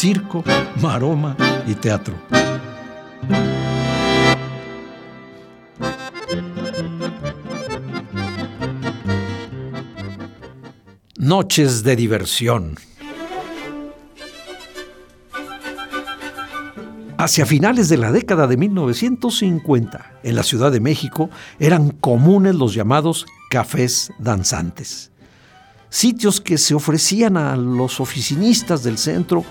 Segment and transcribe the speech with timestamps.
[0.00, 0.42] Circo,
[0.80, 1.36] maroma
[1.66, 2.14] y teatro.
[11.18, 12.76] Noches de diversión.
[17.18, 21.28] Hacia finales de la década de 1950, en la Ciudad de México,
[21.58, 25.10] eran comunes los llamados cafés danzantes.
[25.90, 29.44] Sitios que se ofrecían a los oficinistas del centro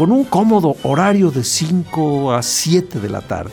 [0.00, 3.52] con un cómodo horario de 5 a 7 de la tarde,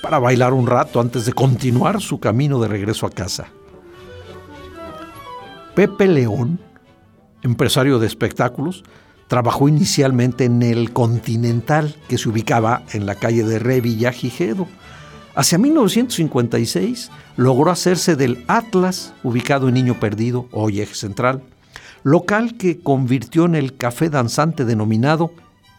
[0.00, 3.48] para bailar un rato antes de continuar su camino de regreso a casa.
[5.74, 6.58] Pepe León,
[7.42, 8.84] empresario de espectáculos,
[9.28, 14.66] trabajó inicialmente en el Continental, que se ubicaba en la calle de Revilla Gijedo.
[15.34, 21.42] Hacia 1956 logró hacerse del Atlas, ubicado en Niño Perdido, hoy eje central,
[22.02, 25.32] local que convirtió en el café danzante denominado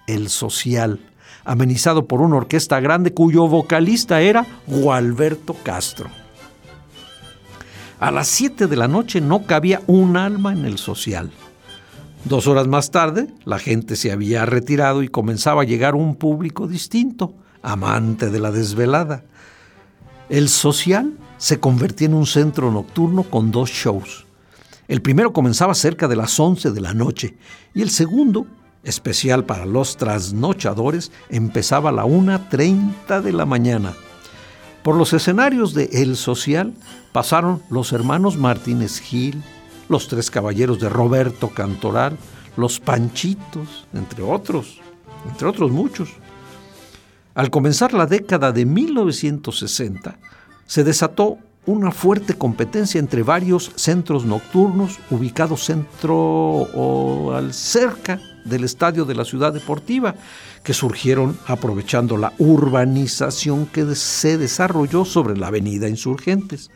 [0.07, 0.99] El Social,
[1.45, 6.09] amenizado por una orquesta grande cuyo vocalista era Gualberto Castro.
[7.99, 11.31] A las 7 de la noche no cabía un alma en el social.
[12.25, 16.67] Dos horas más tarde, la gente se había retirado y comenzaba a llegar un público
[16.67, 19.23] distinto, amante de la desvelada.
[20.29, 24.25] El social se convertía en un centro nocturno con dos shows.
[24.87, 27.37] El primero comenzaba cerca de las 11 de la noche
[27.73, 28.45] y el segundo,
[28.87, 33.93] especial para los trasnochadores, empezaba a la 1.30 de la mañana.
[34.81, 36.73] Por los escenarios de El Social
[37.11, 39.43] pasaron los hermanos Martínez Gil,
[39.89, 42.17] los tres caballeros de Roberto Cantoral,
[42.55, 44.79] los Panchitos, entre otros,
[45.29, 46.09] entre otros muchos.
[47.35, 50.17] Al comenzar la década de 1960,
[50.65, 58.63] se desató una fuerte competencia entre varios centros nocturnos ubicados centro o al cerca del
[58.63, 60.15] estadio de la ciudad deportiva,
[60.63, 66.71] que surgieron aprovechando la urbanización que se desarrolló sobre la avenida Insurgentes.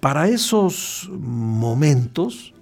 [0.00, 2.54] Para esos momentos,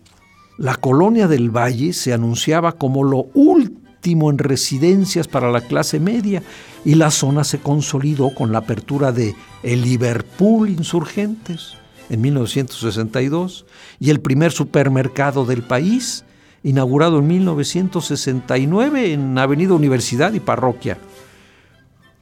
[0.59, 6.43] la colonia del Valle se anunciaba como lo último en residencias para la clase media
[6.85, 11.75] y la zona se consolidó con la apertura de el Liverpool Insurgentes
[12.09, 13.67] en 1962
[13.99, 16.25] y el primer supermercado del país,
[16.67, 20.99] inaugurado en 1969 en Avenida Universidad y Parroquia.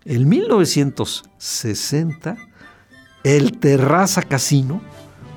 [0.04, 2.36] En 1960,
[3.22, 4.82] el Terraza Casino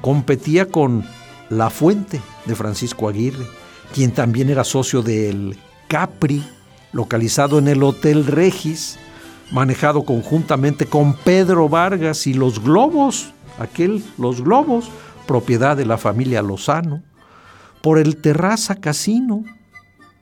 [0.01, 1.05] competía con
[1.49, 3.47] La Fuente de Francisco Aguirre,
[3.93, 5.57] quien también era socio del
[5.87, 6.43] Capri,
[6.91, 8.99] localizado en el Hotel Regis,
[9.51, 14.89] manejado conjuntamente con Pedro Vargas y Los Globos, aquel Los Globos,
[15.25, 17.03] propiedad de la familia Lozano,
[17.81, 19.43] por el Terraza Casino.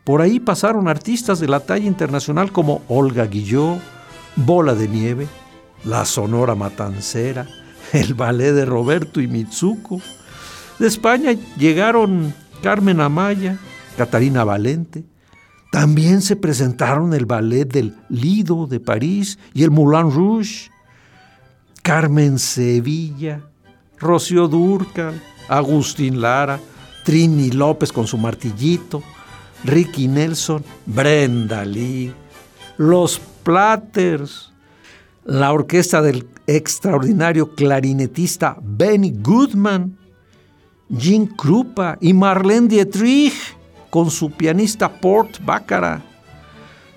[0.04, 3.78] Por ahí pasaron artistas de la talla internacional como Olga Guilló,
[4.36, 5.28] Bola de Nieve,
[5.84, 7.48] La Sonora Matancera,
[7.94, 10.02] el ballet de Roberto y Mitsuko.
[10.80, 13.58] De España llegaron Carmen Amaya,
[13.98, 15.04] Catarina Valente.
[15.72, 20.70] También se presentaron el ballet del Lido de París y el Moulin Rouge.
[21.82, 23.42] Carmen Sevilla,
[24.00, 26.60] Rocío Durcal, Agustín Lara,
[27.06, 29.04] Trini López con su martillito,
[29.64, 32.12] Ricky Nelson, Brenda Lee,
[32.78, 34.52] Los Platters,
[35.24, 39.96] la orquesta del extraordinario clarinetista Benny Goodman,
[40.90, 43.34] Jean Krupa y Marlene Dietrich
[43.92, 46.04] con su pianista Port Baccara.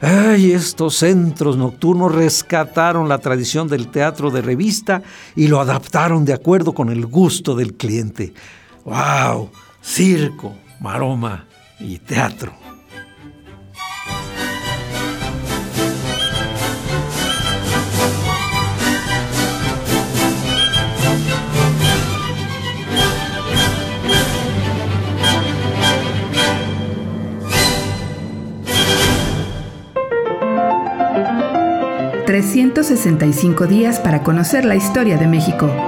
[0.01, 5.03] Ay, estos centros nocturnos rescataron la tradición del teatro de revista
[5.37, 8.33] y lo adaptaron de acuerdo con el gusto del cliente.
[8.85, 9.51] ¡Wow!
[9.81, 11.47] Circo, maroma
[11.81, 12.53] y teatro.
[32.29, 35.88] 365 días para conocer la historia de México.